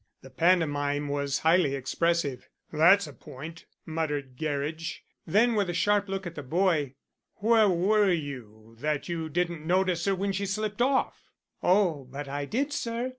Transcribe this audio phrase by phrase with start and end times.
[0.23, 2.49] The pantomime was highly expressive.
[2.73, 5.03] "That's a point," muttered Gerridge.
[5.27, 6.95] Then with a sharp look at the boy:
[7.35, 11.29] "Where were you that you didn't notice her when she slipped off?"
[11.61, 13.09] "Oh, but I did, sir.